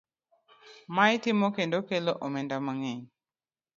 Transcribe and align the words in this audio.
Ma 0.95 1.03
itimo 1.15 1.47
kendo 1.57 1.77
kelo 1.89 2.11
omenda 2.25 2.57
mang'eny. 2.65 3.01